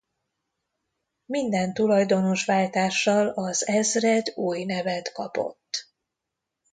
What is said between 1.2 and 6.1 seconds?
Minden tulajdonos váltással az ezred új nevet kapott.